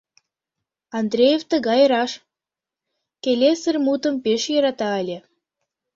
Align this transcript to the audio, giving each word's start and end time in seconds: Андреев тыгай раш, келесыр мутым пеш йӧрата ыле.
Андреев 0.99 1.43
тыгай 1.51 1.81
раш, 1.91 2.11
келесыр 3.23 3.75
мутым 3.85 4.15
пеш 4.23 4.41
йӧрата 4.51 4.89
ыле. 5.01 5.17